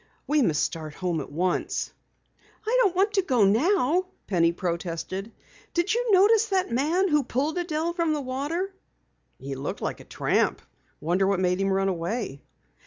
"We 0.25 0.41
must 0.41 0.63
start 0.63 0.95
home 0.95 1.21
at 1.21 1.31
once." 1.31 1.93
"I 2.65 2.75
don't 2.81 2.95
want 2.95 3.13
to 3.13 3.21
go 3.21 3.45
now!" 3.45 4.07
Penny 4.25 4.51
protested. 4.51 5.31
"Did 5.75 5.93
you 5.93 6.11
notice 6.11 6.47
that 6.47 6.71
man 6.71 7.07
who 7.09 7.21
pulled 7.21 7.59
Adelle 7.59 7.93
from 7.93 8.11
the 8.11 8.19
water?" 8.21 8.73
"He 9.37 9.53
looked 9.53 9.79
like 9.83 9.99
a 9.99 10.03
tramp. 10.05 10.59
I 10.63 10.65
wonder 11.01 11.27
what 11.27 11.39
made 11.39 11.61
him 11.61 11.71
run 11.71 11.87
away?" 11.87 12.41